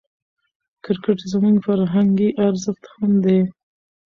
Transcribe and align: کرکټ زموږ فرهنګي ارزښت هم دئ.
کرکټ 0.83 1.19
زموږ 1.31 1.55
فرهنګي 1.67 2.29
ارزښت 2.47 2.83
هم 2.93 3.11
دئ. 3.23 3.39